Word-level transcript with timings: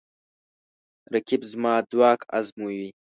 رقیب 1.13 1.41
زما 1.51 1.73
ځواک 1.91 2.19
ازموي 2.37 2.85